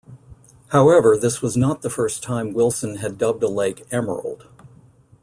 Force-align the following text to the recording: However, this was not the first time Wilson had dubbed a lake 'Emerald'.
However, 0.69 1.15
this 1.15 1.43
was 1.43 1.55
not 1.55 1.83
the 1.83 1.89
first 1.91 2.23
time 2.23 2.53
Wilson 2.53 2.95
had 2.95 3.19
dubbed 3.19 3.43
a 3.43 3.47
lake 3.47 3.85
'Emerald'. 3.91 4.47